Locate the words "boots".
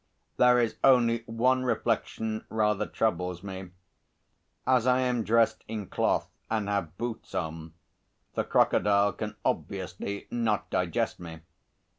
6.97-7.35